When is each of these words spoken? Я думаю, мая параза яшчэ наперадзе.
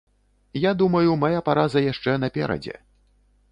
Я 0.59 0.71
думаю, 0.79 1.11
мая 1.25 1.41
параза 1.51 1.85
яшчэ 1.91 2.17
наперадзе. 2.25 2.75